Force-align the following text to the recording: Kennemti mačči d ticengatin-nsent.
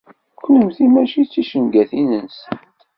Kennemti 0.39 0.85
mačči 0.93 1.21
d 1.25 1.27
ticengatin-nsent. 1.31 2.37